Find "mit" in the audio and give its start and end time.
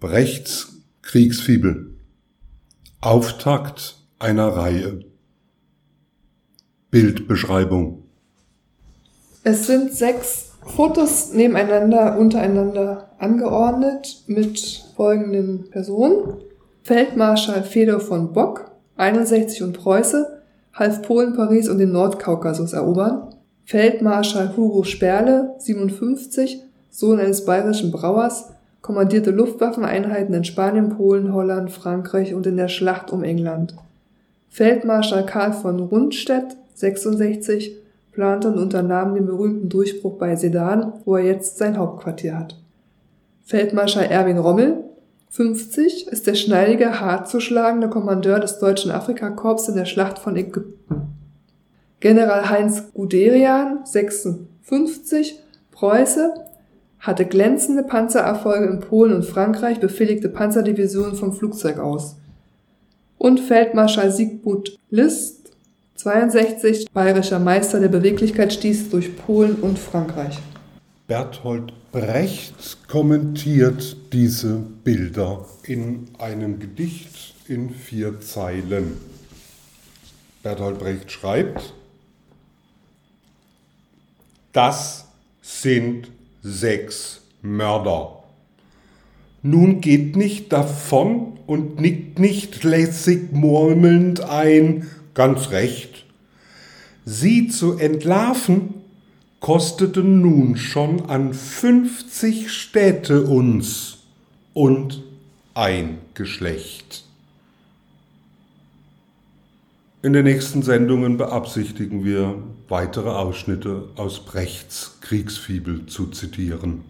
14.28-14.84